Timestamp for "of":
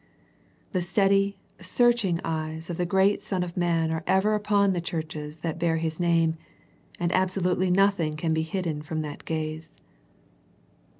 2.71-2.77, 3.43-3.55